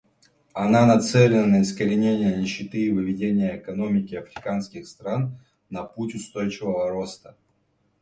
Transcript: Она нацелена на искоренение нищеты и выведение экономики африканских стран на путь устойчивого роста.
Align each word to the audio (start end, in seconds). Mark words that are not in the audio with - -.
Она 0.55 0.87
нацелена 0.87 1.45
на 1.45 1.61
искоренение 1.61 2.35
нищеты 2.35 2.79
и 2.79 2.91
выведение 2.91 3.59
экономики 3.59 4.15
африканских 4.15 4.87
стран 4.87 5.39
на 5.69 5.83
путь 5.83 6.15
устойчивого 6.15 6.89
роста. 6.89 7.37